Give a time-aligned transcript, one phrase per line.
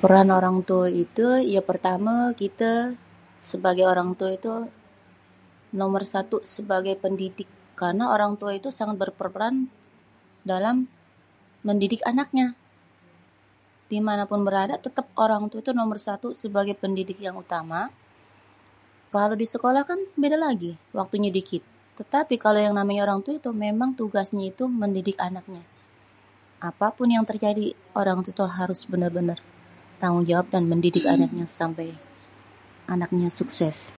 [0.00, 2.72] peran orang tuê itu yê pertamê kitê
[3.50, 4.54] sebagai orang tuê itu
[5.80, 7.48] nomor satu sebagai pendidik
[7.80, 9.54] karna orang tuê itu sangat berperan
[10.50, 10.76] dalam
[11.66, 12.46] mendidik anaknya
[13.90, 17.80] dimanapun berada têtêp orang tuê tuh nomor satu sebagai pendidik yang utama
[19.14, 21.62] kalo disekolah kan bèda lagi waktunyê dikit
[22.00, 23.52] tetapi kalo yang namanyê orang tuê tuh
[24.00, 25.62] tugasnyê tuh mendidik anaknyê
[26.70, 27.66] apapun yang terjadi
[28.00, 29.38] orang tuê tuh harus bênêr-bênêr
[30.02, 31.88] tanggung jawab dan mendidik ke anaknya sampai
[32.94, 33.86] anaknya sukses.